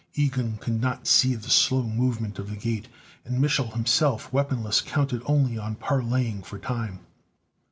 [0.15, 2.87] Ilgen could not see the slow movement of the gate,
[3.23, 7.01] and Mich'l, himself weaponless, counted only on parleying for time.